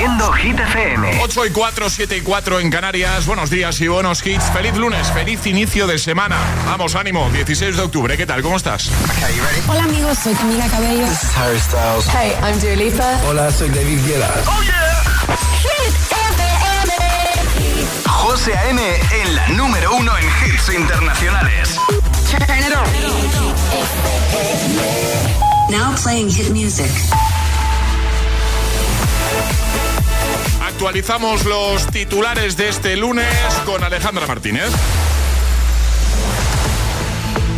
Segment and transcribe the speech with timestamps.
[0.00, 1.20] haciendo Hit FM.
[1.22, 3.26] 8 y 4, 7 y 4 en Canarias.
[3.26, 4.44] Buenos días y buenos hits.
[4.50, 6.38] Feliz lunes, feliz inicio de semana.
[6.64, 8.16] Vamos, ánimo, 16 de octubre.
[8.16, 8.40] ¿Qué tal?
[8.40, 8.90] ¿Cómo estás?
[9.68, 11.04] Hola amigos, soy Camila Cabello.
[11.04, 12.06] This is Harry Styles.
[12.14, 13.20] Hey, I'm Dua Lipa.
[13.28, 14.30] Hola, soy David Guetta.
[14.46, 15.02] ¡Oh, yeah!
[15.60, 15.94] Hit
[16.38, 16.94] FM.
[18.06, 18.80] José A.M.
[19.22, 21.76] en la número uno en hits internacionales.
[22.30, 22.86] Turn it on.
[25.70, 26.90] Now playing hit music.
[30.80, 33.26] Actualizamos los titulares de este lunes
[33.66, 34.70] con Alejandra Martínez.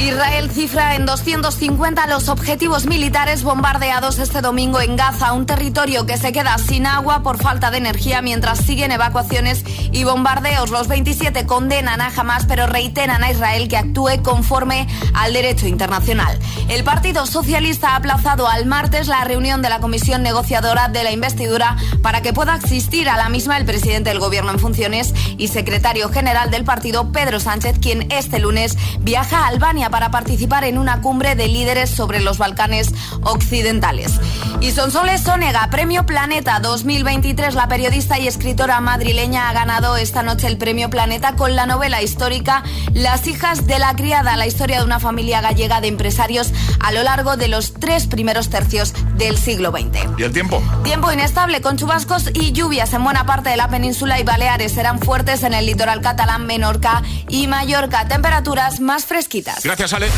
[0.02, 6.16] Israel cifra en 250 los objetivos militares bombardeados este domingo en Gaza, un territorio que
[6.16, 10.70] se queda sin agua por falta de energía mientras siguen evacuaciones y bombardeos.
[10.70, 16.37] Los 27 condenan a Hamas pero reiteran a Israel que actúe conforme al derecho internacional.
[16.69, 21.12] El Partido Socialista ha aplazado al martes la reunión de la comisión negociadora de la
[21.12, 25.46] investidura para que pueda asistir a la misma el presidente del gobierno en funciones y
[25.46, 30.79] secretario general del partido Pedro Sánchez, quien este lunes viaja a Albania para participar en
[30.79, 34.18] una cumbre de líderes sobre los Balcanes occidentales.
[34.60, 40.49] Y Sonsoles Sonega, Premio Planeta 2023, la periodista y escritora madrileña ha ganado esta noche
[40.49, 42.62] el Premio Planeta con la novela histórica
[42.95, 47.02] Las hijas de la criada, la historia de una familia gallega de empresarios a lo
[47.02, 50.18] largo de los tres primeros tercios del siglo XX.
[50.18, 50.62] ¿Y el tiempo?
[50.84, 55.01] Tiempo inestable con chubascos y lluvias en buena parte de la península y Baleares serán
[55.01, 58.06] fuertes en el litoral catalán, Menorca y Mallorca.
[58.06, 59.65] Temperaturas más fresquitas.
[59.65, 60.09] Gracias, Ale.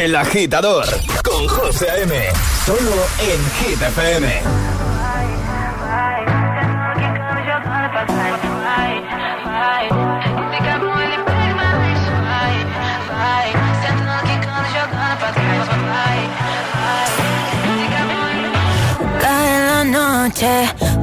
[0.00, 0.86] El agitador
[1.24, 2.14] con José A.M.
[2.64, 2.78] Solo
[3.18, 4.42] en Hit FM.
[19.20, 20.69] Cae la noche,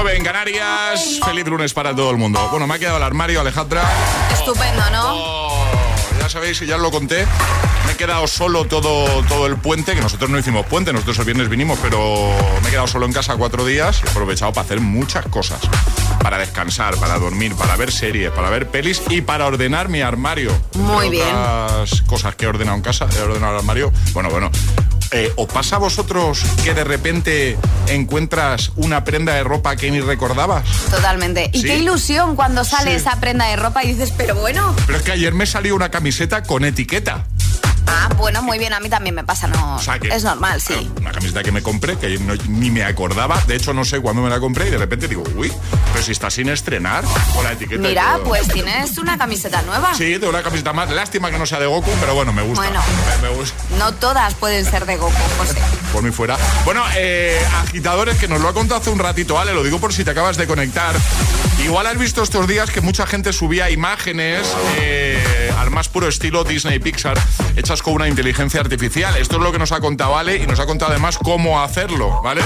[0.00, 1.18] 9 en Canarias.
[1.24, 2.46] Feliz lunes para todo el mundo.
[2.52, 3.82] Bueno, me ha quedado el armario, Alejandra.
[4.32, 5.02] Estupendo, ¿no?
[5.12, 5.64] Oh,
[6.20, 7.26] ya sabéis, ya lo conté.
[7.84, 11.24] Me he quedado solo todo, todo el puente, que nosotros no hicimos puente, nosotros el
[11.24, 14.66] viernes vinimos, pero me he quedado solo en casa cuatro días y he aprovechado para
[14.66, 15.58] hacer muchas cosas.
[16.22, 20.52] Para descansar, para dormir, para ver series, para ver pelis y para ordenar mi armario.
[20.74, 21.34] Muy Entre bien.
[21.34, 23.92] otras cosas que he ordenado en casa, he ordenado el armario.
[24.12, 24.48] Bueno, bueno.
[25.10, 27.56] Eh, ¿Os pasa a vosotros que de repente
[27.86, 30.64] encuentras una prenda de ropa que ni recordabas?
[30.90, 31.50] Totalmente.
[31.52, 31.66] Y Sí.
[31.66, 32.96] qué ilusión cuando sale Sí.
[32.96, 34.74] esa prenda de ropa y dices, pero bueno.
[34.86, 37.24] Pero es que ayer me salió una camiseta con etiqueta.
[37.90, 39.76] Ah, bueno, muy bien, a mí también me pasa, no.
[39.76, 40.74] O sea que- es normal, sí.
[40.74, 43.40] Claro, Una camiseta que me compré, que no- ni me acordaba.
[43.46, 45.52] De hecho, no sé cuándo me la compré y de repente digo, uy,
[45.92, 47.04] pero si está sin estrenar,
[47.34, 47.80] con la etiqueta.
[47.80, 49.94] Mira, pues tienes una camiseta nueva.
[49.94, 50.90] Sí, tengo una camiseta más.
[50.90, 52.62] Lástima que no sea de Goku, pero bueno, me gusta.
[52.64, 52.80] Bueno.
[53.22, 53.54] Me, me gusta.
[53.78, 55.54] No todas pueden ser de Goku, José.
[55.92, 56.36] Por mí fuera.
[56.64, 59.54] Bueno, eh, agitadores, que nos lo ha contado hace un ratito, ¿vale?
[59.54, 60.94] Lo digo por si te acabas de conectar.
[61.64, 64.46] Igual has visto estos días que mucha gente subía imágenes
[64.78, 67.18] eh, al más puro estilo Disney Pixar,
[67.56, 69.16] hechas con una inteligencia artificial.
[69.16, 72.22] Esto es lo que nos ha contado Ale y nos ha contado además cómo hacerlo,
[72.22, 72.42] ¿vale?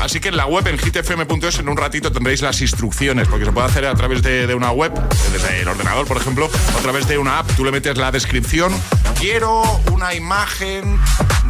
[0.00, 3.52] Así que en la web, en hitfm.es, en un ratito tendréis las instrucciones, porque se
[3.52, 4.92] puede hacer a través de, de una web,
[5.32, 7.50] desde el ordenador, por ejemplo, o a través de una app.
[7.56, 8.72] Tú le metes la descripción.
[9.18, 9.62] Quiero
[9.92, 10.98] una imagen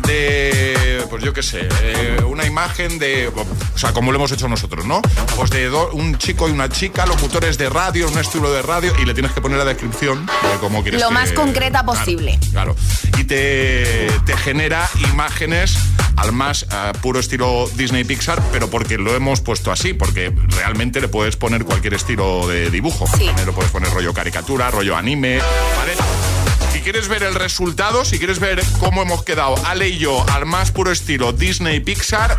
[0.06, 4.48] de, pues yo qué sé, eh, una imagen de, o sea, como lo hemos hecho
[4.48, 5.02] nosotros, ¿no?
[5.36, 8.92] Pues de do- un chico y una chica, locutores de radio, un estilo de radio,
[9.02, 11.98] y le tienes que poner la descripción de cómo quieres Lo que- más concreta Claro,
[11.98, 12.38] posible.
[12.52, 12.74] Claro,
[13.18, 15.76] Y te, te genera imágenes
[16.16, 21.00] al más eh, puro estilo Disney Pixar, pero porque lo hemos puesto así, porque realmente
[21.02, 23.06] le puedes poner cualquier estilo de dibujo.
[23.18, 23.26] Sí.
[23.26, 25.38] También lo puedes poner rollo caricatura, rollo anime,
[25.76, 25.92] ¿vale?
[26.78, 30.46] Si quieres ver el resultado, si quieres ver cómo hemos quedado Ale y yo al
[30.46, 32.36] más puro estilo Disney Pixar,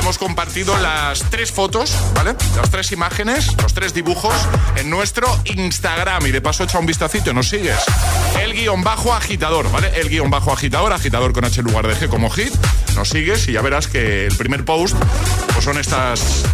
[0.00, 2.36] hemos compartido las tres fotos, ¿vale?
[2.54, 4.32] Las tres imágenes, los tres dibujos
[4.76, 6.24] en nuestro Instagram.
[6.24, 7.80] Y de paso echa un vistacito, nos sigues.
[8.40, 9.90] El guion bajo agitador, ¿vale?
[10.00, 12.54] El guion bajo agitador, agitador con H en lugar de G como hit.
[12.94, 14.94] Nos sigues y ya verás que el primer post
[15.52, 16.44] pues son estas,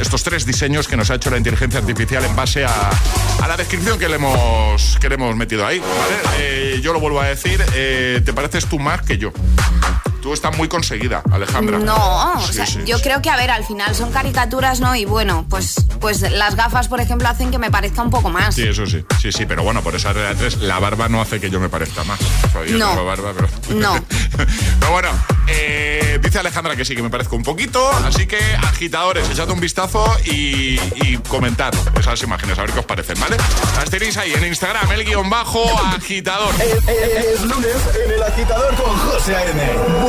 [0.00, 2.90] estos tres diseños que nos ha hecho la inteligencia artificial en base a,
[3.42, 5.80] a la descripción que le hemos, que le hemos metido ahí.
[6.38, 9.32] Eh, yo lo vuelvo a decir, eh, te pareces tú más que yo.
[10.26, 11.78] Tú estás muy conseguida, Alejandra.
[11.78, 13.02] No, o Sí, sea, sí, yo sí.
[13.04, 14.96] creo que, a ver, al final son caricaturas, ¿no?
[14.96, 18.56] Y bueno, pues, pues las gafas, por ejemplo, hacen que me parezca un poco más.
[18.56, 19.04] Sí, eso sí.
[19.22, 21.60] Sí, sí, pero bueno, por esa regla de tres, la barba no hace que yo
[21.60, 22.18] me parezca más.
[22.20, 22.88] O sea, yo No.
[22.88, 23.48] tengo barba, pero...
[23.78, 23.94] No.
[24.80, 25.10] pero bueno,
[25.46, 27.88] eh, dice Alejandra que sí, que me parezco un poquito.
[28.04, 32.84] Así que, agitadores, echad un vistazo y, y comentad esas imágenes, a ver qué os
[32.86, 33.36] parecen, ¿vale?
[33.76, 35.62] Las tenéis ahí en Instagram, el guion bajo
[35.94, 36.52] agitador.
[36.60, 36.88] Es,
[37.36, 39.62] es lunes en el agitador con José A.M.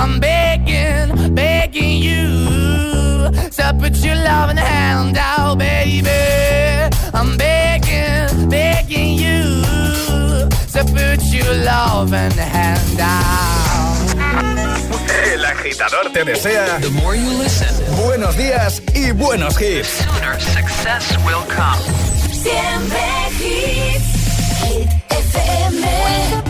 [0.00, 6.08] I'm begging, begging you to put your loving hand out, baby.
[7.12, 9.60] I'm begging, begging you
[10.72, 13.40] to put your loving hand out.
[15.34, 16.80] El agitador te desea
[18.02, 20.06] buenos días y buenos hits.
[20.54, 21.78] success will come.
[22.32, 23.00] Siempre
[23.38, 24.20] hits.
[24.62, 26.49] Hit FM.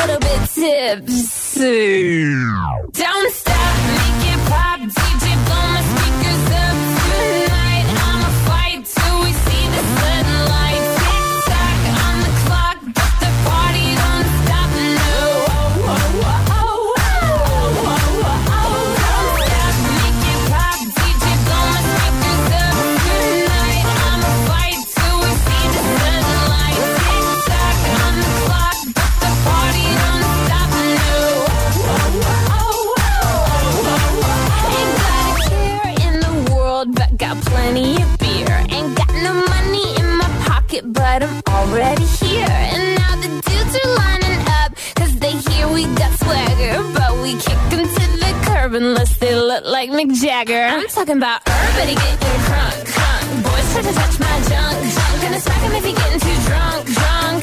[0.00, 2.34] little bit tipsy.
[2.92, 3.57] Downstairs.
[50.98, 53.42] Talking about everybody getting crunk, crunk.
[53.44, 55.22] Boys try to touch my junk, junk.
[55.22, 57.40] Gonna smack him if he getting too drunk, drunk.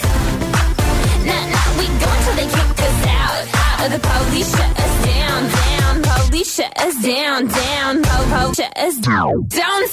[1.23, 3.77] Nah, nah, we go until they kick us out, out.
[3.79, 5.93] Or the police shut us down, down.
[6.03, 8.03] Police shut us down, down.
[8.03, 9.47] Po, po, shut us down.
[9.47, 9.89] Don't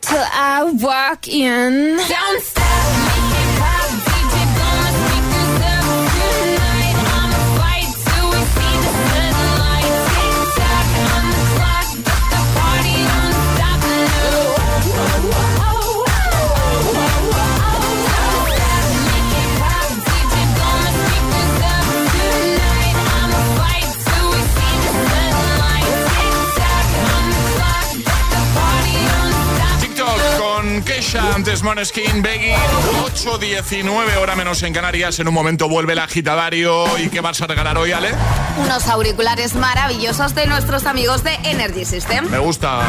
[0.00, 1.96] till I walk in.
[1.96, 2.57] Don't
[31.58, 35.18] Antes Moneskin, Beggy, 8.19 hora menos en Canarias.
[35.18, 36.86] En un momento vuelve el agitadario.
[36.98, 38.14] ¿Y qué vas a regalar hoy, Ale?
[38.58, 42.30] Unos auriculares maravillosos de nuestros amigos de Energy System.
[42.30, 42.82] Me gusta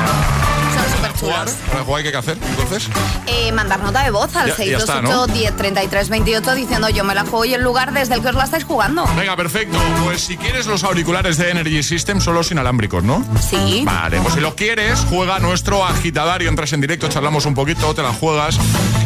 [1.02, 1.46] Son súper jugar.
[1.48, 1.60] chulos.
[1.72, 2.38] Para jugar, ¿qué hay que hacer?
[2.50, 2.90] Entonces,
[3.28, 5.28] Eh, mandar nota de voz al Ya- ya está, 628 ¿no?
[5.34, 8.36] 10 33 28 diciendo yo me la juego y el lugar desde el que os
[8.36, 9.06] la estáis jugando.
[9.16, 9.78] venga, perfecto.
[10.04, 13.24] Pues si quieres los auriculares de Energy System, solo sin inalámbricos, ¿no?
[13.50, 13.84] Sí.
[13.86, 16.50] Vale, pues si lo quieres, juega nuestro agitadario.
[16.50, 18.58] Entras en directo, charlamos un poquito, te la juegas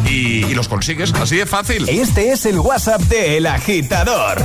[0.06, 1.12] y, y los consigues.
[1.14, 1.88] Así de fácil.
[1.88, 4.42] Este es el WhatsApp de El Agitador.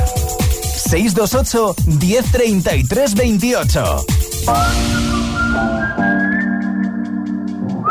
[0.89, 4.05] 628 1033 28.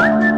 [0.00, 0.37] I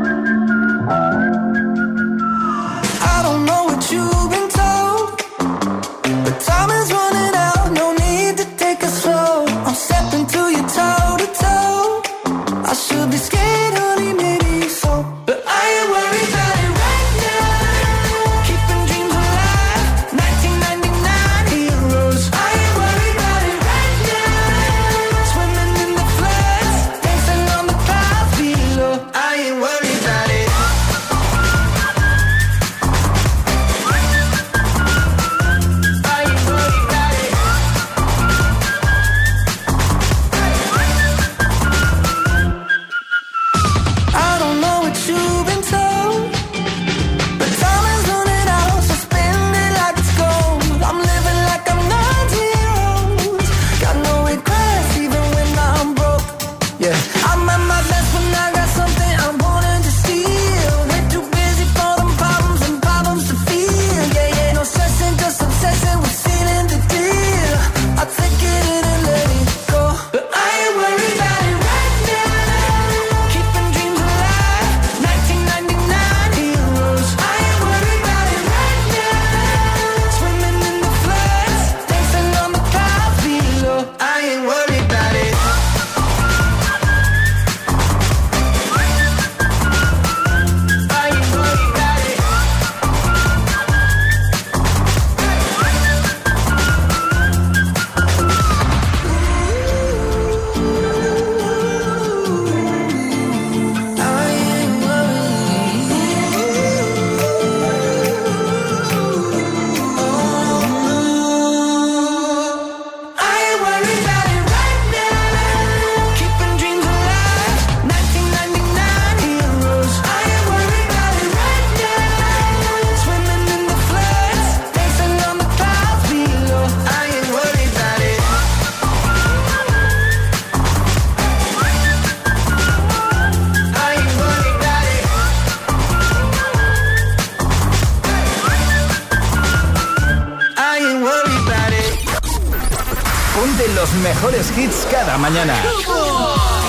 [144.14, 145.54] mejores hits cada mañana.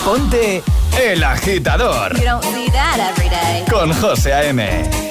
[0.05, 0.61] Ponte
[1.01, 2.13] El Agitador
[3.67, 5.10] con José A.M.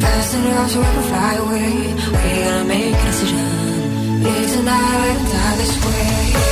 [0.00, 1.72] Fast enough so we can fly away.
[2.14, 4.22] We gotta make a decision.
[4.22, 6.47] Live tonight and die this way.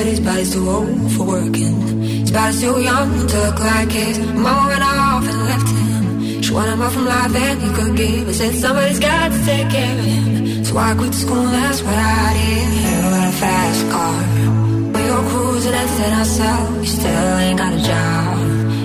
[0.00, 1.76] Said his body's too old for working.
[2.24, 4.18] His body's too young to look like his.
[4.18, 6.42] Mama went off and left him.
[6.42, 8.26] She wanted more from life than he could give.
[8.26, 10.64] I said somebody's got to take care of him.
[10.64, 12.68] So I quit school, that's what I did.
[12.80, 14.20] You got a fast car.
[14.94, 16.80] We go cruising and set ourselves.
[16.80, 18.38] You still ain't got a job.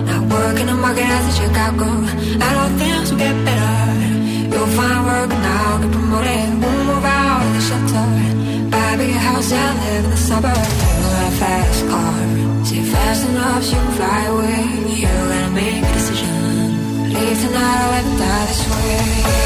[0.10, 1.88] Not working the market as a Chicago.
[2.44, 3.78] I know things will get better.
[4.52, 6.48] You'll find work now, get promoted.
[6.60, 8.08] We'll move out of the shelter.
[8.68, 10.95] Buy a bigger house and live in the suburbs.
[11.26, 12.66] A fast car.
[12.66, 14.62] See fast enough, you can fly away.
[14.94, 16.34] You gotta make a decision.
[17.14, 19.45] Leave tonight or let die this way.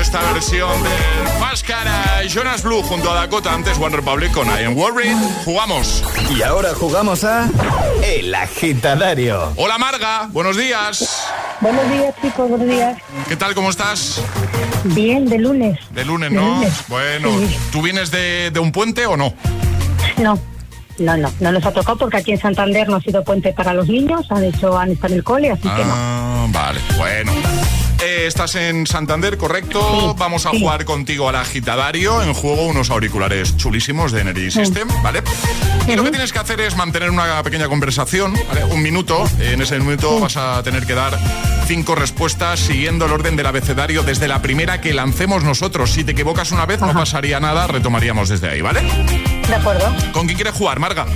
[0.00, 4.64] Esta versión del Fast a Jonas Blue junto a Dakota antes One Republic con I
[4.64, 5.16] Am Worried.
[5.44, 6.04] Jugamos.
[6.36, 7.48] Y ahora jugamos a
[8.02, 9.52] El Agitadario.
[9.56, 11.26] Hola Marga, buenos días.
[11.60, 12.96] Buenos días, chicos, buenos días.
[13.28, 13.54] ¿Qué tal?
[13.54, 14.22] ¿Cómo estás?
[14.84, 15.78] Bien, de lunes.
[15.90, 16.42] De lunes, De ¿no?
[16.56, 16.72] lunes.
[16.88, 17.56] Bueno, Sí.
[17.72, 19.34] ¿tú vienes de, de un puente o no?
[20.16, 20.38] No,
[20.98, 23.74] no, no, no nos ha tocado porque aquí en Santander no ha sido puente para
[23.74, 25.92] los niños, han hecho, han estado en el cole, así que no.
[25.94, 27.32] Ah, vale, bueno.
[28.00, 29.80] Eh, estás en Santander, correcto.
[29.80, 30.60] Sí, Vamos a sí.
[30.60, 32.22] jugar contigo al agitadario.
[32.22, 35.22] En juego unos auriculares chulísimos de Energy System, ¿vale?
[35.88, 38.64] Y lo que tienes que hacer es mantener una pequeña conversación, ¿vale?
[38.66, 39.24] Un minuto.
[39.40, 41.18] En ese minuto vas a tener que dar
[41.66, 45.90] cinco respuestas siguiendo el orden del abecedario desde la primera que lancemos nosotros.
[45.92, 48.80] Si te equivocas una vez no pasaría nada, retomaríamos desde ahí, ¿vale?
[49.48, 49.92] De acuerdo.
[50.12, 51.06] ¿Con quién quieres jugar, Marga?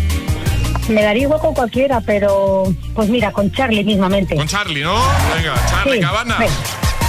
[0.89, 4.35] Me daría igual con cualquiera, pero pues mira, con Charlie mismamente.
[4.37, 4.95] Con Charlie, ¿no?
[5.35, 6.39] Venga, Charlie Sí, Cabanas.
[6.39, 6.53] venga.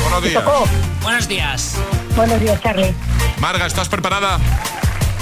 [0.03, 0.43] Buenos días.
[0.43, 0.65] tocó.
[1.01, 1.75] Buenos días.
[2.15, 2.93] Buenos días, Charlie.
[3.39, 4.39] Marga, ¿estás preparada?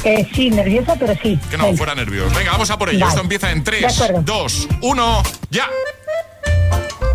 [0.03, 1.39] Eh, sí, nerviosa, pero sí.
[1.49, 1.77] Que no, Venga.
[1.77, 2.33] fuera nervios.
[2.35, 2.99] Venga, vamos a por ello.
[2.99, 3.09] Vale.
[3.09, 4.21] Esto empieza en De 3, acuerdo.
[4.25, 5.65] 2, 1, ya.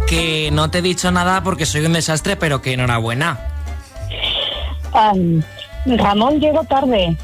[0.07, 3.39] Que no te he dicho nada porque soy un desastre, pero que enhorabuena.
[4.93, 5.43] Am,
[5.85, 7.17] Ramón llegó tarde.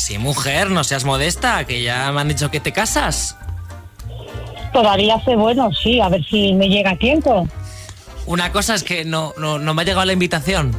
[0.00, 3.36] Sí, mujer, no seas modesta, que ya me han dicho que te casas.
[4.72, 7.46] Todavía hace bueno, sí, a ver si me llega a tiempo.
[8.24, 10.74] Una cosa es que no, no, no me ha llegado la invitación.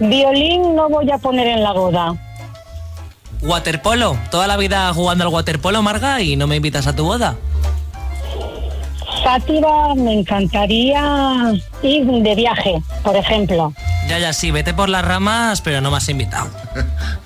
[0.00, 2.14] Violín no voy a poner en la boda.
[3.40, 7.36] Waterpolo, toda la vida jugando al waterpolo, Marga, y no me invitas a tu boda.
[9.24, 13.72] Sátira, me encantaría ir de viaje, por ejemplo.
[14.08, 16.50] Ya, ya, sí, vete por las ramas, pero no me has invitado.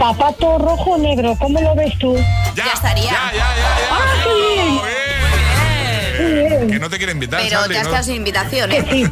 [0.00, 2.16] Zapato rojo o negro, ¿cómo lo ves tú?
[2.56, 3.04] Ya, estaría.
[3.10, 3.88] Ya, ya, ya, ya.
[3.90, 4.80] ¡Ah, qué bien!
[6.20, 6.70] Bien.
[6.70, 7.90] Que no te quiere invitar, Pero Charlie, te has ¿no?
[7.90, 8.86] quedado sin invitación, Que ¿eh?
[8.90, 9.04] sí.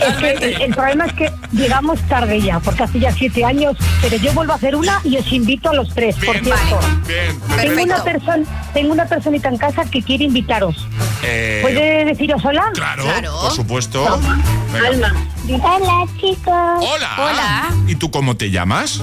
[0.00, 4.16] Es que el, problema es que llegamos tarde ya, porque hace ya siete años, pero
[4.16, 6.78] yo vuelvo a hacer una y os invito a los tres, por Bien, cierto.
[7.06, 7.82] bien, Tengo perfecto.
[7.82, 10.86] una, persona, tengo una personita en casa que quiere invitaros.
[11.24, 12.70] Eh, ¿Puede deciros hola?
[12.74, 13.38] Claro, Claro.
[13.40, 14.06] por supuesto.
[14.06, 15.14] Alma.
[15.48, 17.10] Hola chicos, Hola.
[17.18, 17.70] Hola.
[17.88, 19.02] ¿Y tú cómo te llamas?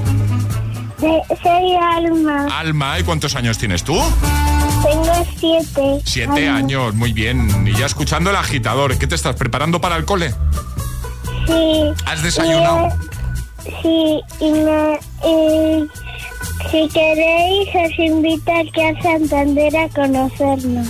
[0.99, 3.99] Soy Alma, Alma, ¿y cuántos años tienes tú?
[4.84, 6.01] tengo siete.
[6.05, 7.65] Siete años, muy bien.
[7.67, 10.34] Y ya escuchando el agitador, ¿qué te estás preparando para el cole?
[11.47, 11.93] Sí.
[12.05, 12.89] ¿Has desayunado?
[13.65, 15.88] Y, sí, y me, y
[16.71, 20.88] si queréis os invito aquí a Santander a conocernos.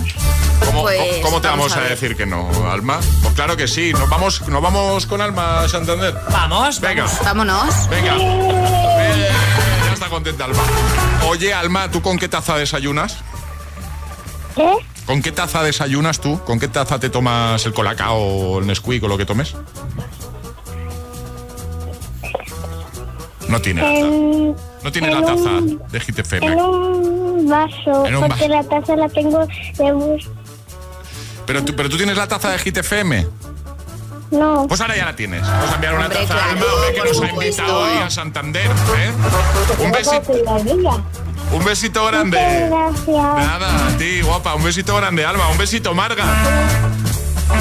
[0.66, 3.00] ¿Cómo, Pues, cómo- cómo te vamos vamos a decir que no, Alma?
[3.22, 3.92] Pues claro que sí.
[3.94, 6.14] ¿Nos vamos, nos vamos con Alma a Santander?
[6.30, 7.20] Vamos, Venga, vamos.
[7.24, 7.88] Vámonos.
[7.88, 8.14] venga.
[10.06, 10.62] Está contenta Alma.
[11.28, 13.18] Oye, Alma, ¿tú con qué taza desayunas?
[15.04, 16.40] ¿Con qué taza desayunas tú?
[16.44, 19.54] ¿Con qué taza te tomas el colacao o el Nesquik o lo que tomes?
[23.48, 24.06] No tiene la taza.
[24.82, 26.46] No tiene en la taza un- de GTFM.
[26.46, 28.48] en un vaso, En un porque vaso.
[28.48, 29.46] la taza la tengo
[29.78, 30.28] de bus.
[31.46, 33.26] Pero tú, pero tú tienes la taza de GTFM.
[34.30, 35.42] No, Pues ahora ya la tienes.
[35.42, 38.10] Vamos a enviar una Hombre, taza a claro, Alma, que nos ha invitado ahí a
[38.10, 38.66] Santander.
[38.66, 39.12] ¿eh?
[39.78, 40.32] Un besito,
[41.52, 42.38] un besito muchas grande.
[42.68, 43.06] gracias.
[43.46, 44.54] Nada, a ti, guapa.
[44.56, 45.48] Un besito grande, Alma.
[45.48, 46.24] Un besito, Marga.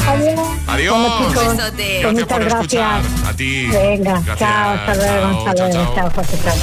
[0.07, 0.39] Adiós.
[0.67, 0.95] Adiós.
[0.97, 1.99] Un besote.
[2.01, 3.01] Gracias Muchas por escuchar.
[3.01, 3.27] gracias.
[3.29, 3.67] A ti.
[3.67, 4.39] Venga, Gracias.
[4.39, 5.95] chao, hasta luego, Chao, hasta chao, luego, chao.
[5.95, 6.55] chao, José, chao.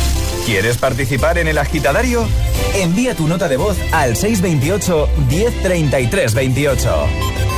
[0.44, 2.26] ¿Quieres participar en el agitadario?
[2.74, 7.06] Envía tu nota de voz al 628 1033 28.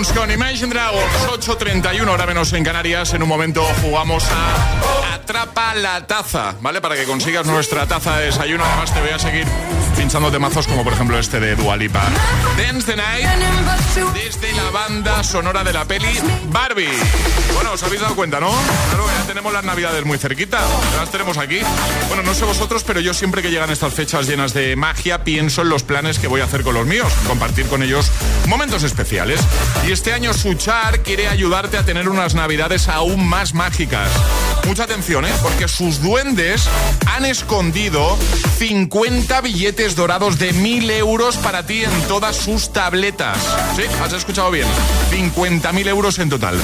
[0.00, 3.12] Con Imagine Dragons, 8.31 hora menos en Canarias.
[3.12, 6.80] En un momento jugamos a Atrapa la Taza, ¿vale?
[6.80, 8.64] Para que consigas nuestra taza de desayuno.
[8.64, 9.46] Además te voy a seguir
[10.00, 12.02] pinchando temazos como por ejemplo este de Dualipa.
[12.56, 13.26] Dance the Night,
[14.14, 16.18] desde la banda sonora de la peli
[16.50, 16.88] Barbie.
[17.52, 18.50] Bueno, os habéis dado cuenta, ¿no?
[18.88, 20.58] Claro, ya tenemos las navidades muy cerquita.
[20.96, 21.58] Las tenemos aquí.
[22.08, 25.60] Bueno, no sé vosotros, pero yo siempre que llegan estas fechas llenas de magia pienso
[25.60, 27.12] en los planes que voy a hacer con los míos.
[27.26, 28.10] Compartir con ellos
[28.46, 29.40] momentos especiales.
[29.86, 34.08] Y este año Suchar quiere ayudarte a tener unas navidades aún más mágicas.
[34.66, 35.32] Mucha atención, ¿eh?
[35.42, 36.66] Porque sus duendes
[37.06, 38.16] han escondido
[38.58, 43.38] 50 billetes dorados de 1000 euros para ti en todas sus tabletas.
[43.76, 43.82] ¿Sí?
[44.02, 44.66] ¿Has escuchado bien?
[45.10, 46.58] 50.000 euros en total.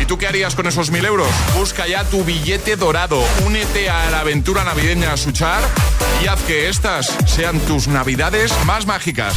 [0.00, 1.28] ¿Y tú qué harías con esos 1000 euros?
[1.56, 3.22] Busca ya tu billete dorado.
[3.44, 5.62] Únete a la aventura navideña Suchar
[6.22, 9.34] y haz que estas sean tus navidades más mágicas.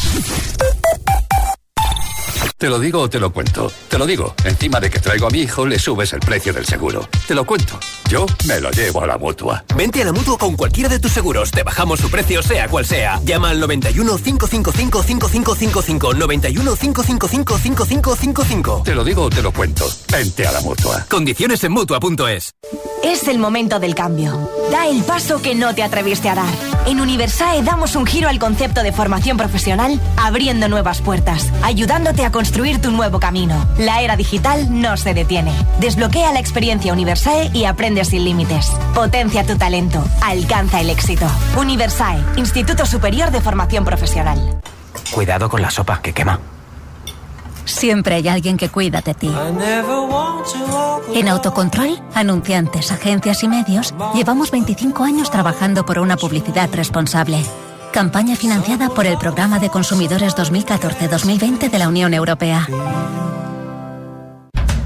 [2.63, 3.69] Te lo digo o te lo cuento.
[3.89, 4.35] Te lo digo.
[4.45, 7.09] Encima de que traigo a mi hijo, le subes el precio del seguro.
[7.27, 7.77] Te lo cuento.
[8.09, 9.65] Yo me lo llevo a la mutua.
[9.75, 11.51] Vente a la mutua con cualquiera de tus seguros.
[11.51, 13.19] Te bajamos su precio, sea cual sea.
[13.25, 16.13] Llama al 91 555 5555.
[16.13, 18.83] 91 555 5555.
[18.85, 19.85] Te lo digo o te lo cuento.
[20.09, 21.05] Vente a la mutua.
[21.09, 22.53] Condiciones en mutua.es.
[23.03, 24.49] Es el momento del cambio.
[24.71, 26.53] Da el paso que no te atreviste a dar.
[26.85, 32.31] En Universae damos un giro al concepto de formación profesional, abriendo nuevas puertas, ayudándote a
[32.31, 33.65] construir tu nuevo camino.
[33.77, 35.53] La era digital no se detiene.
[35.79, 38.71] Desbloquea la experiencia Universae y aprende sin límites.
[38.93, 40.03] Potencia tu talento.
[40.21, 41.25] Alcanza el éxito.
[41.57, 44.61] Universae, Instituto Superior de Formación Profesional.
[45.11, 46.39] Cuidado con la sopa que quema.
[47.65, 49.31] Siempre hay alguien que cuida de ti.
[51.13, 57.43] En Autocontrol, anunciantes, agencias y medios, llevamos 25 años trabajando por una publicidad responsable.
[57.93, 62.67] Campaña financiada por el Programa de Consumidores 2014-2020 de la Unión Europea.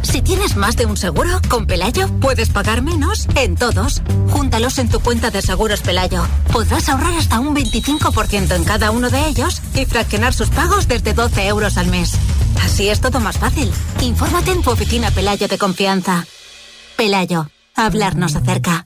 [0.01, 4.01] Si tienes más de un seguro, con Pelayo puedes pagar menos en todos.
[4.29, 6.21] Júntalos en tu cuenta de seguros Pelayo.
[6.51, 11.13] Podrás ahorrar hasta un 25% en cada uno de ellos y fraccionar sus pagos desde
[11.13, 12.13] 12 euros al mes.
[12.61, 13.71] Así es todo más fácil.
[14.01, 16.25] Infórmate en tu oficina Pelayo de confianza.
[16.97, 18.85] Pelayo, hablarnos acerca.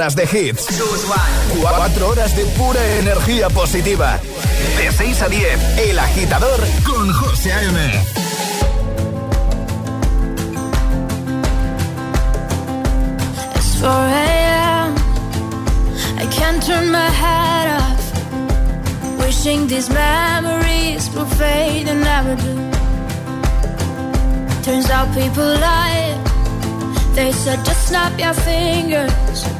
[0.00, 0.66] Horas de hits.
[1.60, 4.18] 4 horas de pura energía positiva.
[4.78, 8.02] De 6 a 10, El Agitador con José A.M.
[13.56, 14.94] It's 4 a.m.
[16.18, 18.00] I can't turn my head off.
[19.18, 22.54] Wishing these memories will fade and never do.
[24.62, 26.16] Turns out people lie.
[27.14, 29.59] They said just snap your fingers.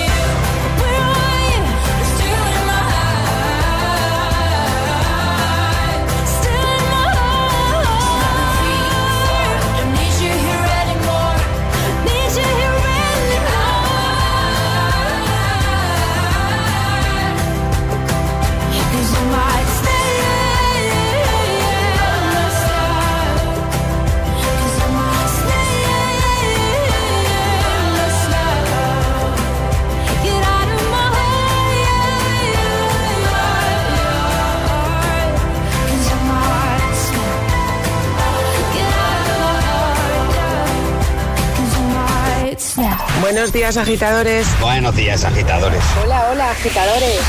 [43.31, 44.45] Buenos días, agitadores.
[44.59, 45.81] Buenos días, agitadores.
[46.03, 47.21] Hola, hola, agitadores.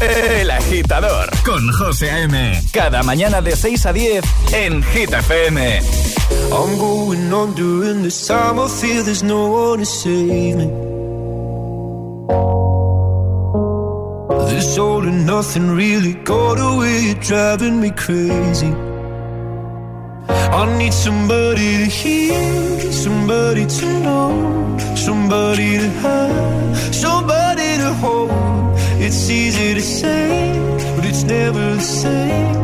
[0.00, 2.62] El agitador con José A.M.
[2.72, 5.80] Cada mañana de 6 a 10 en Hit FM.
[6.50, 8.58] I'm going on during this time.
[8.58, 10.70] I feel there's no one to save me.
[14.48, 18.72] This all and nothing really got away, driving me crazy.
[20.58, 24.77] I need somebody to hear, somebody to know,
[25.08, 28.30] somebody to have, somebody to hold.
[29.04, 30.52] It's easy to say,
[30.94, 32.56] but it's never the same.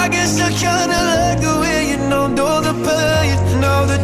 [0.00, 3.36] I guess I kinda like the way you know, know the pain.
[3.60, 3.98] Now the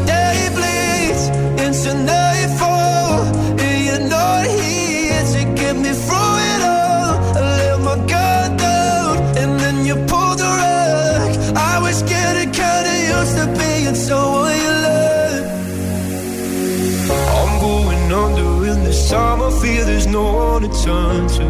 [19.60, 21.46] feel there's no one to turn to.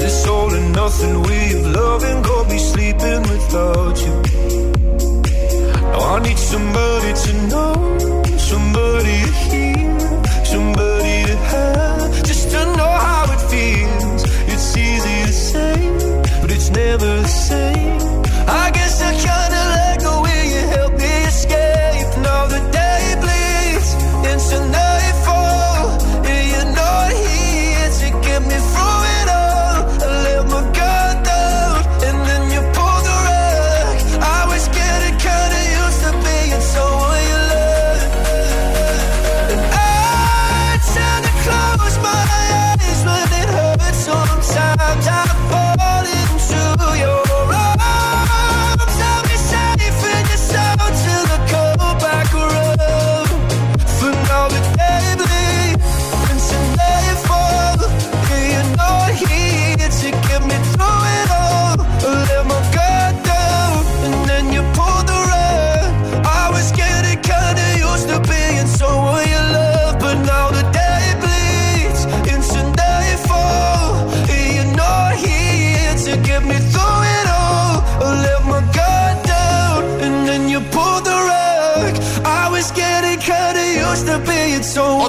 [0.00, 1.14] This all and nothing
[1.56, 4.16] of loving got me sleeping without you.
[5.92, 7.74] Now I need somebody to know,
[8.38, 9.98] somebody to hear,
[10.52, 14.22] somebody to have, just to know how it feels.
[14.52, 15.76] It's easy to say,
[16.40, 17.73] but it's never the same.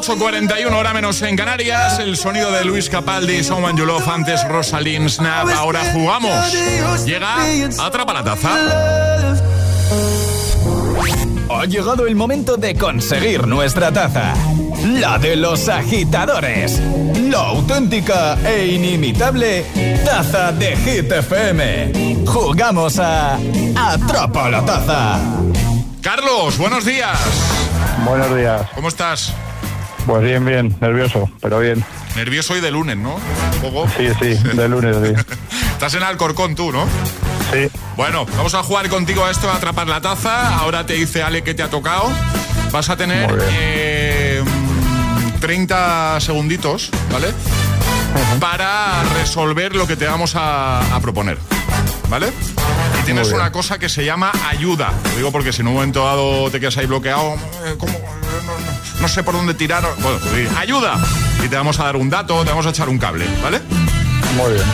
[0.07, 5.09] 8.41 hora menos en Canarias, el sonido de Luis Capaldi, Someone You Love, antes Rosalind
[5.09, 6.53] Snap, ahora jugamos.
[7.05, 7.37] Llega
[7.79, 8.49] Atrapa la Taza.
[11.49, 14.35] Ha llegado el momento de conseguir nuestra taza.
[14.83, 16.79] La de los agitadores.
[17.31, 19.65] La auténtica e inimitable
[20.05, 22.25] taza de Hit FM.
[22.27, 23.39] Jugamos a
[23.75, 25.19] Atrapa la taza.
[26.01, 27.17] Carlos, buenos días.
[28.05, 28.61] Buenos días.
[28.75, 29.33] ¿Cómo estás?
[30.05, 31.83] Pues bien, bien, nervioso, pero bien.
[32.15, 33.15] Nervioso hoy de lunes, ¿no?
[33.15, 33.87] Un poco.
[33.97, 35.13] Sí, sí, de lunes, sí.
[35.71, 36.85] Estás en Alcorcón tú, ¿no?
[37.51, 37.67] Sí.
[37.97, 40.55] Bueno, vamos a jugar contigo a esto, a atrapar la taza.
[40.57, 42.11] Ahora te dice Ale que te ha tocado.
[42.71, 44.43] Vas a tener eh,
[45.39, 47.27] 30 segunditos, ¿vale?
[48.39, 51.37] Para resolver lo que te vamos a, a proponer,
[52.09, 52.31] ¿vale?
[53.01, 54.93] Y tienes una cosa que se llama ayuda.
[55.11, 57.35] Lo digo porque si en un momento dado te quedas ahí bloqueado,
[57.65, 57.93] eh, ¿cómo?
[58.99, 59.83] No, sé por dónde tirar.
[59.99, 60.19] Bueno,
[60.57, 60.97] ayuda.
[61.43, 63.61] Y te vamos a dar un dato, te vamos a echar un cable, ¿vale?
[64.36, 64.65] Muy bien.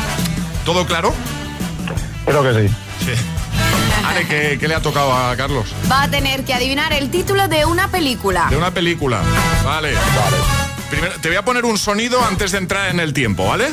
[0.66, 1.14] ¿Todo claro?
[2.26, 2.76] Creo que sí.
[3.06, 3.12] Sí.
[4.06, 5.68] Ale, ¿qué, qué le ha tocado a Carlos?
[5.92, 8.48] Va a tener que adivinar el título de una película.
[8.50, 9.22] De una película.
[9.64, 9.94] Vale.
[9.94, 10.38] Vale.
[10.90, 13.70] Primero, te voy a poner un sonido antes de entrar en el tiempo, ¿vale?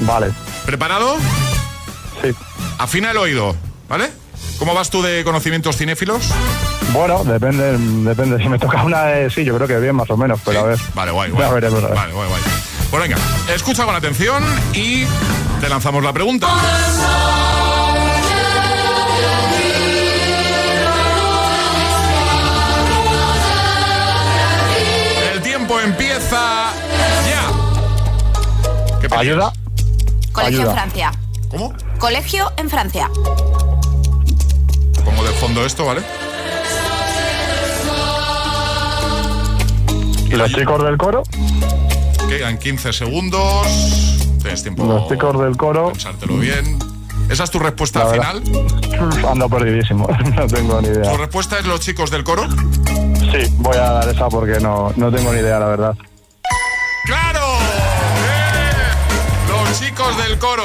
[0.00, 0.30] Vale.
[0.66, 1.16] ¿Preparado?
[2.22, 2.30] Sí.
[2.78, 3.56] Afina el oído,
[3.88, 4.10] ¿vale?
[4.58, 6.22] ¿Cómo vas tú de conocimientos cinéfilos?
[6.96, 7.76] Bueno, depende,
[8.08, 8.38] depende.
[8.42, 10.62] Si me toca una de sí, yo creo que bien, más o menos, pero a
[10.62, 10.78] ver.
[10.94, 11.52] Vale, guay, guay.
[11.52, 11.96] veremos, a ver.
[11.96, 12.42] Vale, guay, guay.
[12.90, 13.16] Pues venga,
[13.54, 14.42] escucha con atención
[14.72, 15.04] y
[15.60, 16.48] te lanzamos la pregunta.
[25.32, 26.72] El tiempo empieza
[27.28, 29.00] ya.
[29.00, 29.52] ¿Qué ¿Ayuda?
[30.32, 30.70] Colegio Ayuda.
[30.70, 31.12] en Francia.
[31.50, 31.74] ¿Cómo?
[31.98, 33.10] Colegio en Francia.
[35.04, 36.02] Pongo de fondo esto, ¿vale?
[40.30, 41.22] Los chicos del coro?
[42.28, 43.66] Quedan 15 segundos.
[44.42, 45.92] Tienes tiempo Los chicos del coro.
[45.92, 46.78] pensártelo bien.
[47.28, 48.42] ¿Esa es tu respuesta La final?
[49.30, 50.06] Ando perdidísimo,
[50.36, 51.10] no tengo ni idea.
[51.10, 52.46] ¿Tu respuesta es los chicos del coro?
[53.32, 55.96] Sí, voy a dar esa porque no, no tengo ni idea, la verdad.
[57.04, 57.40] ¡Claro!
[58.22, 59.48] ¡Bien!
[59.48, 60.62] Los chicos del coro.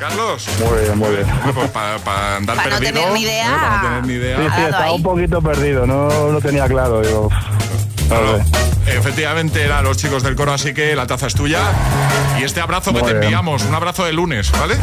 [0.00, 0.48] Carlos.
[0.58, 1.26] Muy bien, muy bien.
[1.54, 2.94] Pues para andar Para no perdido.
[3.00, 3.46] tener ni idea.
[3.46, 3.58] ¿eh?
[3.60, 4.36] Para no tener ni idea.
[4.38, 7.02] Sí, sí, estaba un poquito perdido, no lo tenía claro.
[7.02, 7.28] Digo,
[8.08, 8.59] no sé.
[8.86, 11.60] Efectivamente eran los chicos del coro, así que la taza es tuya.
[12.40, 13.22] Y este abrazo que te bien.
[13.22, 14.76] enviamos, un abrazo de lunes, ¿vale?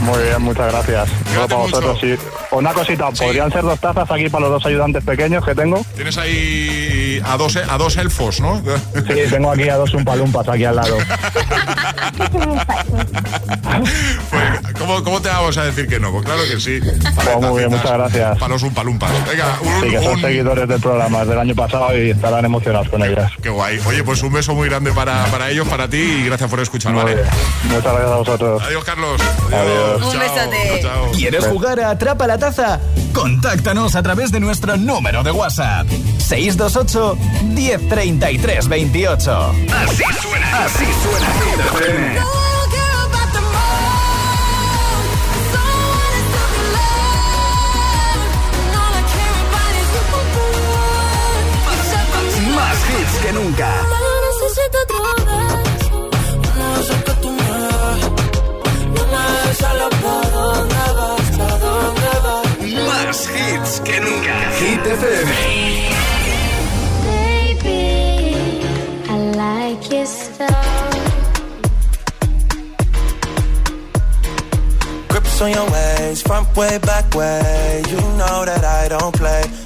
[0.00, 1.08] Muy bien, muchas gracias.
[1.34, 2.14] Todo para vosotros, sí.
[2.50, 5.84] Una cosita, ¿podrían ser dos tazas aquí para los dos ayudantes pequeños que tengo?
[5.94, 8.60] Tienes ahí a dos, a dos elfos, ¿no?
[9.06, 10.96] Sí, tengo aquí a dos umpalumpas aquí al lado.
[14.78, 16.12] ¿Cómo, ¿Cómo te vamos a decir que no?
[16.12, 16.80] Pues claro que sí.
[16.80, 18.38] Pues muy bien, muchas gracias.
[18.38, 19.10] Para los umpalumpas.
[19.28, 22.88] Venga, un, Sí, que son un- seguidores del programa del año pasado y estarán emocionados
[22.88, 23.32] con ellas.
[23.46, 23.78] Qué guay.
[23.86, 26.92] Oye, pues un beso muy grande para, para ellos, para ti y gracias por escuchar,
[26.92, 27.14] Muy ¿vale?
[27.14, 27.28] bien.
[27.68, 28.62] Muchas gracias a vosotros.
[28.64, 29.20] Adiós, Carlos.
[29.52, 30.02] Adiós.
[30.02, 30.20] Un Chao.
[30.20, 30.80] besote.
[30.82, 31.10] Chao.
[31.12, 32.80] ¿Quieres jugar a Atrapa la Taza?
[33.12, 35.86] Contáctanos a través de nuestro número de WhatsApp.
[36.18, 37.16] 628
[37.54, 39.54] 1033 28.
[39.72, 40.64] Así suena.
[40.64, 42.45] Así suena
[52.88, 53.70] hits que nunca.
[62.86, 64.34] Más hits que nunca.
[64.60, 65.30] Hit FM.
[67.06, 67.82] Baby,
[69.08, 70.66] I like your stuff.
[75.08, 77.82] Grips on your ways, front way, back way.
[77.88, 79.65] You know that I don't play.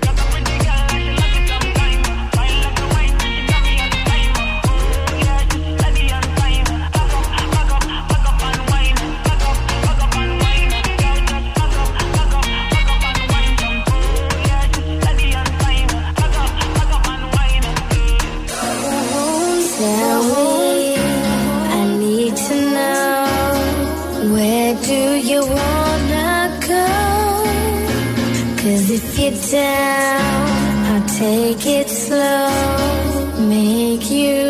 [29.51, 34.40] Down, I'll take it slow, make you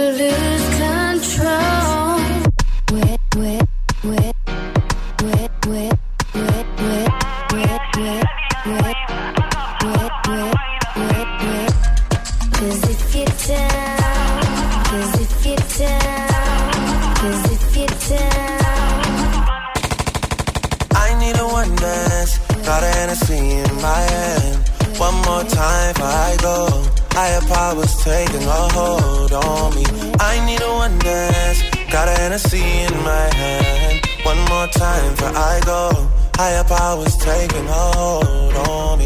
[26.01, 26.83] time before I go.
[27.11, 29.83] Higher powers taking a hold on me.
[30.19, 31.61] I need a one dance.
[31.91, 34.01] Got a Hennessy in my hand.
[34.23, 36.07] One more time before I go.
[36.35, 39.05] Higher powers taking a hold on me.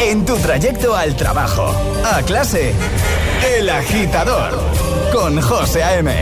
[0.00, 1.72] En tu trayecto al trabajo,
[2.04, 2.72] a clase,
[3.42, 4.52] El Agitador,
[5.12, 6.12] con José A.M.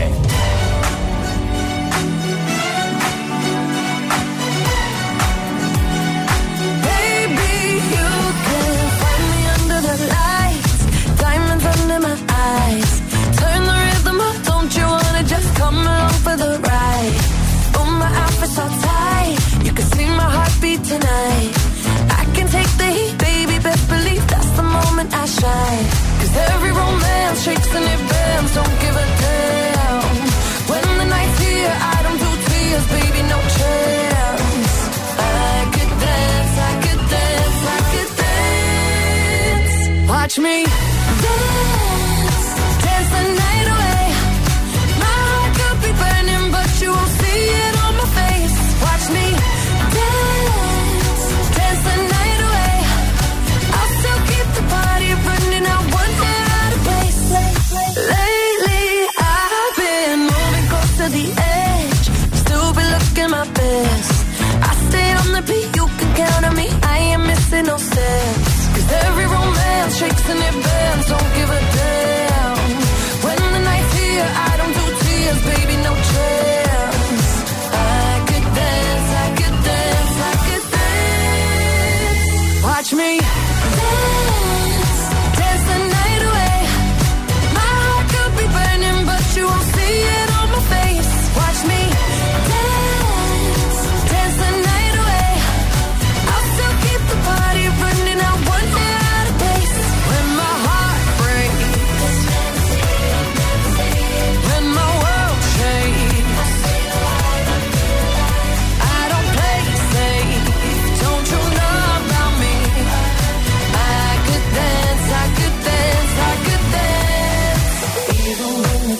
[40.39, 40.86] me.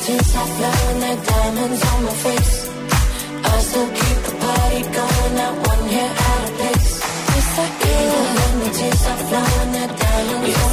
[0.08, 2.70] The tears are flowing, like diamonds on my face.
[3.43, 6.93] I still keep the party going, not one hair out of place.
[7.36, 7.97] Yes, I can.
[10.47, 10.66] The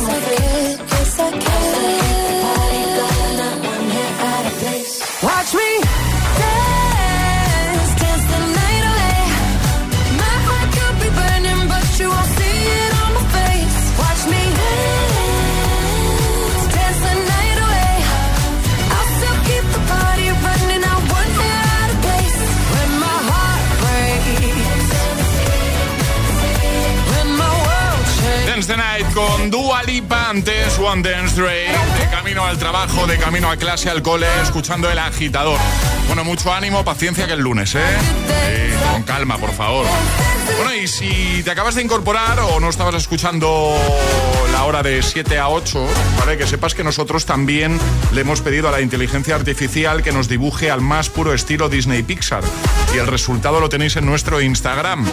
[30.10, 31.66] Antes One Dance de
[32.10, 35.58] camino al trabajo, de camino a clase, al cole, escuchando el agitador.
[36.06, 37.80] Bueno, mucho ánimo, paciencia que el lunes, ¿eh?
[37.80, 39.86] Sí, con calma, por favor.
[40.56, 43.76] Bueno, y si te acabas de incorporar o no estabas escuchando
[44.52, 45.86] la hora de 7 a 8,
[46.18, 46.36] ¿vale?
[46.38, 47.78] Que sepas que nosotros también
[48.12, 52.02] le hemos pedido a la inteligencia artificial que nos dibuje al más puro estilo Disney
[52.02, 52.44] Pixar.
[52.94, 55.04] Y el resultado lo tenéis en nuestro Instagram.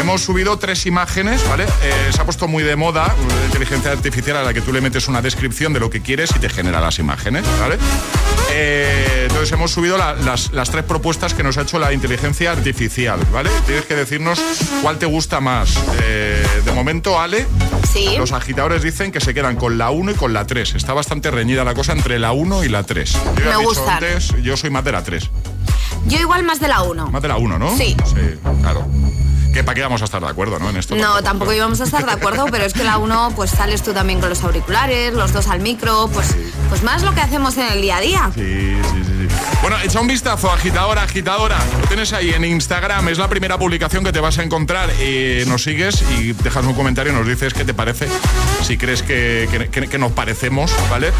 [0.00, 1.64] Hemos subido tres imágenes, ¿vale?
[1.64, 4.80] Eh, se ha puesto muy de moda la inteligencia artificial a la que tú le
[4.80, 7.76] metes una descripción de lo que quieres y te genera las imágenes, ¿vale?
[8.52, 12.52] Eh, entonces hemos subido la- las, las tres propuestas que nos ha hecho la inteligencia
[12.52, 13.50] artificial, ¿vale?
[13.66, 14.40] Tienes que decirnos
[14.82, 15.70] cuál te gusta más.
[16.02, 17.46] Eh, de momento, Ale,
[17.92, 18.14] Sí.
[18.18, 20.74] los agitadores dicen que se quedan con la 1 y con la 3.
[20.74, 23.12] Está bastante reñida la cosa entre la 1 y la 3.
[23.12, 23.94] Yo ya Me dicho gustan.
[24.04, 25.30] antes, yo soy más de la 3.
[26.06, 27.10] Yo igual más de la 1.
[27.10, 27.76] Más de la 1, ¿no?
[27.76, 27.96] Sí.
[28.04, 28.86] Sí, claro.
[29.52, 30.68] Que para qué vamos a estar de acuerdo, ¿no?
[30.68, 30.94] En esto.
[30.96, 33.94] No, tampoco íbamos a estar de acuerdo, pero es que la 1, pues sales tú
[33.94, 36.28] también con los auriculares, los dos al micro, pues,
[36.68, 38.30] pues más lo que hacemos en el día a día.
[38.34, 39.15] Sí, sí, sí, sí.
[39.62, 41.56] Bueno, echa un vistazo, agitadora, agitadora.
[41.80, 44.90] Lo tienes ahí en Instagram, es la primera publicación que te vas a encontrar.
[45.46, 48.08] Nos sigues y dejas un comentario y nos dices qué te parece,
[48.62, 49.48] si crees que-
[49.90, 51.10] que nos parecemos, ¿vale?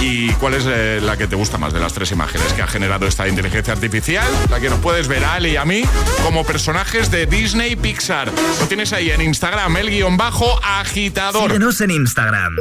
[0.00, 2.66] Y cuál es eh, la que te gusta más de las tres imágenes que ha
[2.66, 5.84] generado esta inteligencia artificial, la que nos puedes ver a Ale y a mí
[6.24, 8.30] como personajes de Disney Pixar.
[8.60, 11.44] Lo tienes ahí en Instagram, el guion bajo agitador.
[11.48, 12.56] Síguenos en Instagram.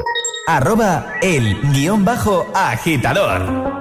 [0.47, 3.80] Arroba el guion bajo agitador.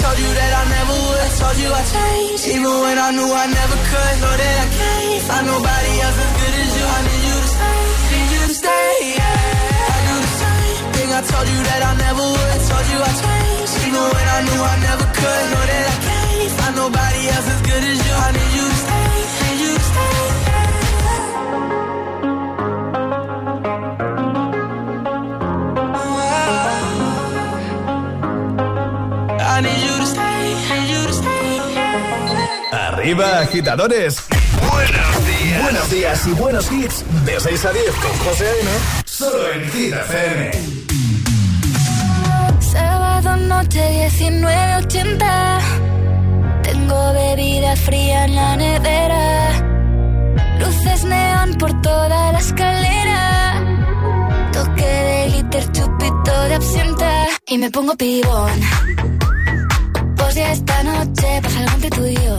[0.00, 1.20] Told you that I never would.
[1.24, 4.14] I told you I changed, even when I knew I never could.
[4.22, 6.84] Know that I can't Find nobody else as good as you.
[6.84, 7.80] I need you to stay,
[8.12, 8.92] need you to stay.
[9.16, 9.94] Yeah.
[9.94, 11.10] I do the same thing.
[11.18, 12.50] I told you that I never would.
[12.54, 15.44] I told you I changed, even when I knew I never could.
[15.52, 18.14] Know that I can't find nobody else as good as you.
[18.14, 19.03] I need you to stay,
[33.14, 34.24] Arriba, agitadores.
[34.72, 35.62] Buenos días.
[35.62, 37.04] Buenos días y buenos hits.
[37.24, 38.70] De 6 a 10 con José A.M.
[39.04, 40.50] Solo en Hit FM.
[42.72, 45.60] Sábado noche 19.80
[46.64, 49.62] Tengo bebida fría en la nevera
[50.58, 53.62] Luces neón por toda la escalera
[54.52, 58.60] Toque de glitter, chupito de absenta Y me pongo pibón
[60.16, 62.38] Pues ya esta noche pasa algo entre tú y yo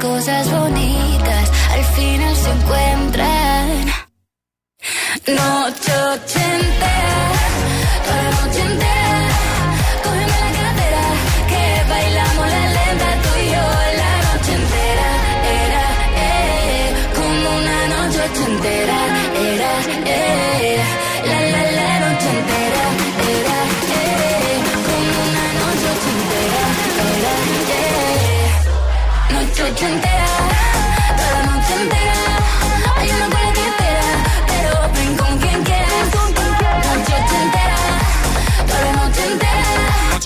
[0.00, 3.86] cosas bonitas al final se encuentran.
[5.26, 7.17] Noche ochentera,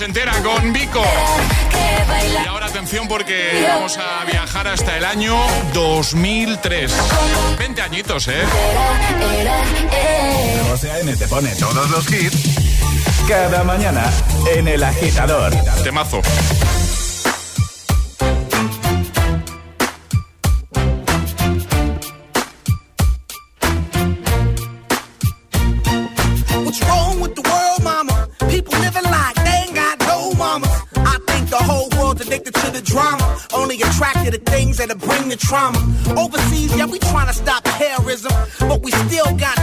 [0.03, 0.33] entera.
[0.43, 1.03] Con Vico.
[2.43, 5.37] Y ahora atención porque vamos a viajar hasta el año
[5.73, 6.93] 2003.
[7.57, 8.43] 20 añitos, ¿eh?
[10.69, 11.15] José A.M.
[11.15, 12.63] te pone todos los hits
[13.27, 14.11] cada mañana
[14.53, 15.53] en El Agitador.
[15.83, 16.21] Temazo.
[34.23, 35.77] To things that'll bring the trauma.
[36.17, 38.31] Overseas, yeah, we trying to stop terrorism.
[38.61, 39.62] But we still got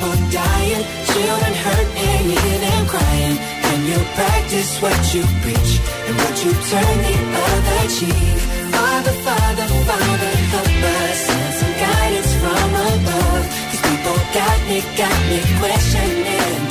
[0.09, 0.83] dying,
[1.13, 3.37] children hurt, and crying.
[3.65, 5.71] When you practice what you preach
[6.07, 8.37] and what you turn the other cheek.
[8.75, 13.45] Father, Father, Father, help us send some guidance from above.
[13.71, 16.70] These people got me, got me questioning.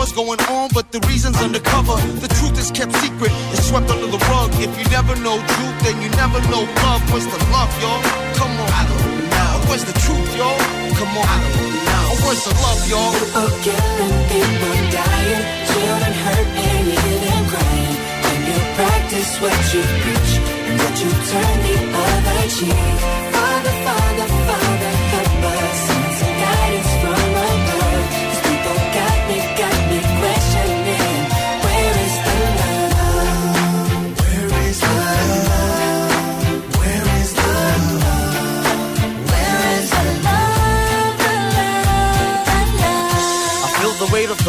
[0.00, 1.96] war's going on, but the reason's undercover.
[2.24, 4.48] The truth is kept secret, it's swept under the rug.
[4.56, 7.04] If you never know truth, then you never know love.
[7.12, 8.00] Where's the love, y'all?
[8.40, 9.52] Come on, I don't know.
[9.68, 10.56] Where's the truth, y'all?
[10.96, 12.06] Come on, I don't know.
[12.24, 13.12] Where's the love, y'all?
[13.12, 17.96] People killing, people dying, children hurt and crying.
[18.24, 20.32] When you practice what you preach,
[20.64, 21.76] and what you turn the
[22.08, 22.96] other cheek.
[23.36, 24.69] Father, Father, Father.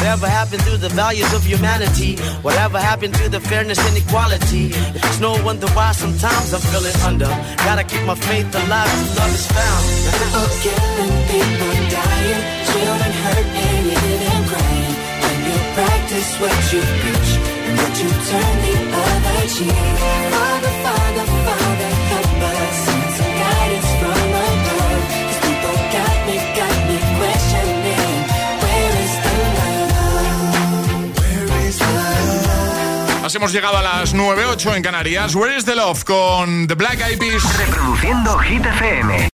[0.00, 2.16] Whatever happened to the values of humanity?
[2.40, 4.72] Whatever happened to the fairness and equality?
[4.96, 7.28] It's no wonder why sometimes I'm feeling under.
[7.68, 9.84] Gotta keep my faith alive till love is found.
[10.24, 14.94] People people dying, children hurt and even crying.
[15.20, 17.30] When you practice what you preach,
[17.68, 18.74] and what you turn the
[19.04, 19.84] other cheek.
[20.32, 21.69] Father, Father, Father,
[33.34, 35.34] hemos llegado a las 9.08 en Canarias.
[35.34, 37.42] Where is the Love con The Black Eyed Peas.
[37.58, 39.28] Reproduciendo Hit FM.